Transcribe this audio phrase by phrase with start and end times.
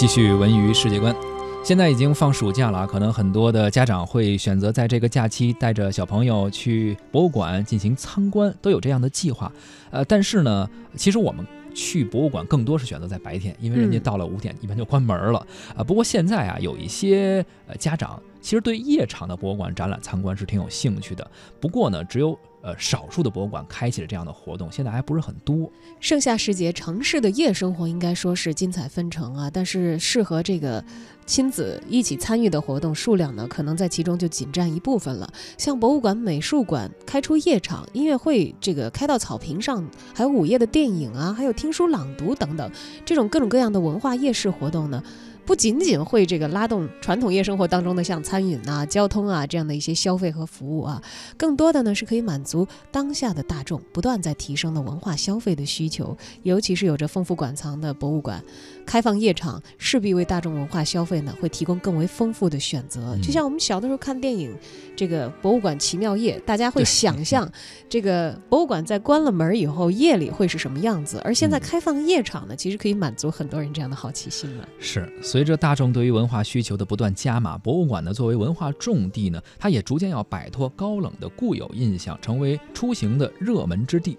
[0.00, 1.14] 继续文娱世界观。
[1.62, 9.52] 现在已经放暑假了，可能很多的家长会选择在这个假期带着小朋友去博物馆进行参观，都有这样的计划。
[9.90, 10.66] 呃，但是呢，
[10.96, 15.84] 其实我们去博物馆更多是选择在白天，因为人家到了五点一般就关门了啊。
[15.84, 21.30] 不过现在啊，有一些呃家长其实对夜场的博物馆展览参观是挺有兴趣的。
[21.60, 25.70] 不过呢，只有呃，少数的博物馆开启了这样的活动，现在还不是很多。
[25.98, 30.84] 盛夏时节，城市的夜生活应该说是精彩纷呈啊，但是适合这个
[31.24, 35.32] 亲子一起参与的活动数量呢，可能在其中就仅占一部分了。
[35.56, 39.82] 像博物馆、美术馆开出夜场，音乐会这个开到草坪上，
[40.14, 42.70] 还有午夜的电影啊，还有听书朗读等等，
[43.06, 45.02] 这种各种各样的文化夜市活动呢。
[45.50, 51.02] 不仅仅会这个拉动传统夜生活当中的像餐饮啊、交通啊这样的一些消费和服务啊，
[51.36, 58.40] 更多的呢是可以满足当下的大众不断在提升的文化消费的需求，尤其是有着丰富馆藏的博物馆，
[58.86, 63.18] 开放夜场势必为大众文化消费呢会提供更为丰富的选择。
[63.20, 64.56] 就像我们小的时候看电影，
[64.94, 67.50] 这个博物馆奇妙夜，大家会想象
[67.88, 74.68] 这个博物馆在关了门以后夜里会是什么样子，而现在开放夜场呢，其实可以满足很多人这样的好奇心了。
[74.78, 75.39] 是，所以。
[75.40, 84.18] 随着大众对于文化需求的不断加码，博物馆呢作为文化重地呢，它也逐渐要摆脱高冷的固有印象，成为出行的热门之地。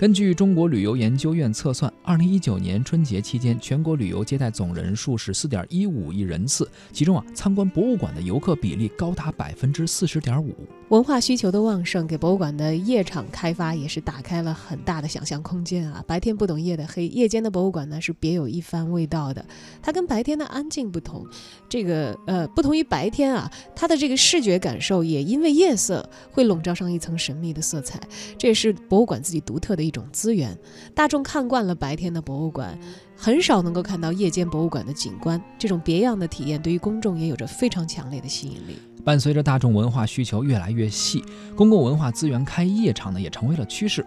[0.00, 10.56] 根据中国旅游研究院测算，二零一九年春节期间，全国旅游接待总人数是四点一五亿人次，其中啊，参观博物馆的游客比例高达百分之四十点五。
[10.88, 16.02] 文化需求的旺盛，给博物馆的夜场开发也是打开了很大的想象空间啊！
[16.06, 19.44] 白天不懂夜的黑，夜间的博物馆呢是别有一番味道的。
[19.82, 21.26] 它跟白天的安静不同，
[21.68, 28.00] 这个呃，不同于白天啊，它的这个视觉感受也因为夜色会笼罩上一层神秘的色彩，
[28.38, 29.89] 这也是博物馆自己独特的。
[29.90, 30.56] 一种资源，
[30.94, 32.78] 大众看惯了白天的博物馆，
[33.16, 35.42] 很少能够看到夜间博物馆的景观。
[35.58, 38.78] 这种别样的体验，对于公众也有着非常强烈的吸引力。
[39.04, 41.24] 伴随着大众文化需求越来越细，
[41.56, 44.06] 公共文化资源开夜场呢也成为了趋势。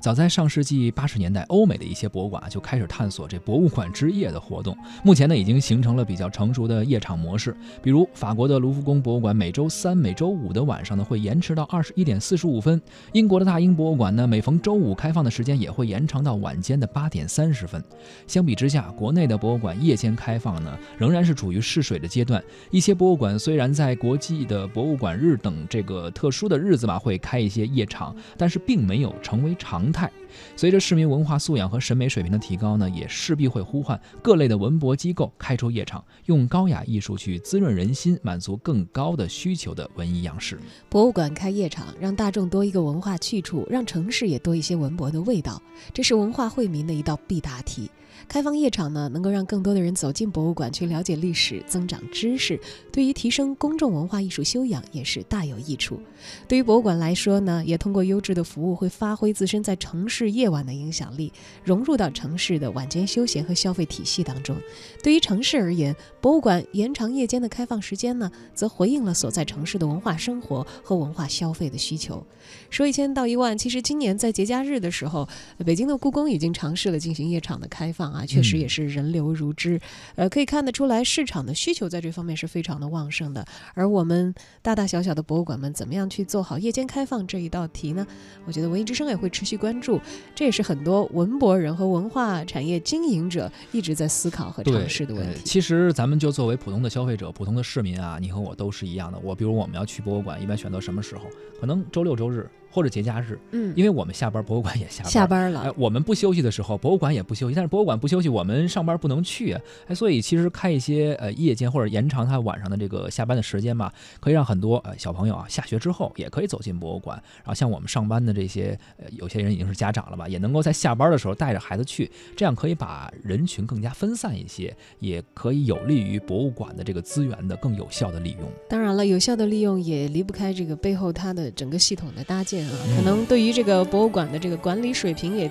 [0.00, 4.76] 早在上世纪八十年代，欧美的一些博物馆就开始探索这博物馆之夜的活动。
[5.02, 7.56] 目前呢，已经形成了比较成熟的夜场模式。
[7.82, 12.78] 比如法国的卢浮宫博物馆，每周三、每周五的晚上呢会延迟到二十一点四十五分；
[13.12, 17.82] 英国的大英博物馆呢，每逢周五开放的时间也会延长到晚间的八点三十分。
[18.26, 22.42] 相比之下，国内的博物馆夜间开放呢仍然是处于试水的阶段。
[22.70, 30.10] 一些博物馆虽然在国际的博物馆日等这个特殊的日子吧，会开一些夜场，但是并没有成为常态。
[30.56, 40.58] 随着市民文化素养和审美水平的提高呢，也势必会呼唤各类的文博机构开出夜场，用高雅艺术去滋润人心，满足更高的需求的文艺样式。
[40.90, 47.90] 博物馆开夜场，让大众多一个文化去处，让城市也多一些文博的味道，这是文化惠民的一道必答题。
[48.28, 52.58] 开放夜场呢，能够让更多的人走进博物馆去了解历史、增长知识，
[52.92, 56.00] 对于提升公众文化艺术修养也是大有益处。
[56.48, 61.32] 对于博物馆来说呢，也通过优质的服务，会发挥自身在城市夜晚的影响力，
[61.62, 64.56] 融入到城市的晚间休闲和消费体系当中。
[65.02, 72.24] 对于城市而言，博物馆延长夜间的开放时间呢，则回应了所在城市的文化生活和文化消费的需求。
[72.70, 75.28] 说一千道一万，其实今年在节假日的时候，
[75.66, 78.13] 北京的故宫已经尝试了进行夜场的开放。
[78.14, 79.80] 啊，确实也是人流如织，
[80.14, 83.44] 呃，可以看得出来市场的需求在这方面是非常的旺盛的。
[83.74, 84.32] 而我们
[84.62, 88.06] 大大小小的博物馆们怎么样去做好夜间开放这一道题呢？
[88.46, 90.00] 我觉得文艺之声也会持续关注，
[90.34, 95.40] 这也是很多文博人和文化产业经营者一直在思考和尝试的问题。
[95.44, 99.18] 其实咱们就作为普通的消费者、普通的市民啊，你和我都是一样的。
[99.18, 101.24] 我比如我们要去博物馆，一般选择什么时候？
[101.60, 102.48] 可能周六周日。
[102.74, 105.60] 或者节假日，嗯，因为我们下班，博物馆也下下班了。
[105.60, 107.54] 哎，我们不休息的时候，博物馆也不休息。
[107.54, 109.60] 但是博物馆不休息，我们上班不能去啊。
[109.86, 117.16] 哎，所以其实开一些呃夜间或者延长他晚上的这个下班的时间吧，可以让很多呃小朋友啊下学之后也可以走进博物馆。
[117.36, 128.50] 然后像我们上班的这些呃有些人已经是家长了吧，也能够在下班的时候带着孩子去，这样可以把人群更加分散一些，也可以有利于博物馆的这个资源的更有效的利用。
[128.68, 133.44] 当然了，有效的利用也离不开这个背后它的整个系统的搭建啊，可能对。
[133.44, 135.50] 于这个博物馆的这个管理水平也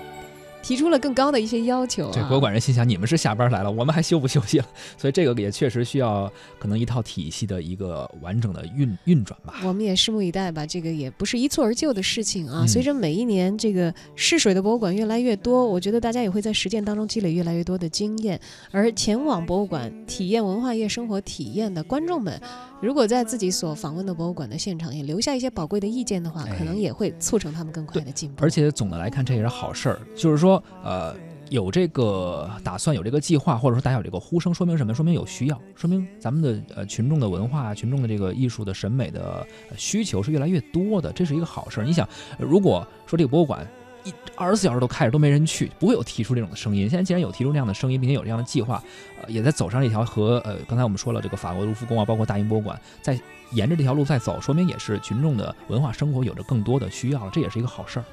[0.64, 2.10] 提出了更高的一些要求。
[2.12, 4.66] 这博物馆人心想：你们是下班来了，我们还休不休息了？
[4.98, 9.56] 所以这个也确实需要可能一套体系的一个完整的运运转吧。
[9.64, 10.66] 我们也拭目以待吧。
[10.66, 12.66] 这个也不是一蹴而就的事情啊。
[12.66, 18.40] 随着每一年这个试水的博物馆越来越多，我觉得大家也会在实践当中积累越来越多的经验。
[18.72, 22.42] 而前往博物馆体验文化夜生活体验的观众们。
[22.82, 28.44] 如果在自己所访问的博物馆的现场也留下一些宝贵的意见的话，可能也会促成他们更快的进步。
[28.44, 30.53] 而且总的来看，这也是好事儿，就是说，
[30.84, 31.16] 呃。
[31.50, 34.92] 有这个打算，有这个计划，或者说大家有这个呼声，说明什么？
[34.92, 39.46] 说明有需要，说明咱们的呃群众的文化、群众的这个艺术的审美的
[39.78, 41.84] 需求是越来越多的，这是一个好事儿。
[41.84, 42.10] 你想，
[42.40, 43.68] 如果说这个博物馆
[44.04, 46.90] 一二十四小时都开着，都没人去，不会有提出这种的声音。
[46.90, 48.82] 现在既然有提出这样的声音，并且有这样的计划，
[49.22, 53.20] 呃，也在走上这条和呃，刚才我们说了，这个法国卢浮宫啊，包括大英博物馆，在
[53.52, 58.06] 沿着这条路在走，说明也是群众的文化生活有着更多的需要，这也是一个好事儿。